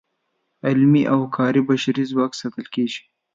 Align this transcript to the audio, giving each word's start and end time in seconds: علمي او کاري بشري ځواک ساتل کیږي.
علمي 0.67 1.03
او 1.13 1.19
کاري 1.37 1.61
بشري 1.69 2.03
ځواک 2.11 2.31
ساتل 2.41 2.65
کیږي. 2.75 3.01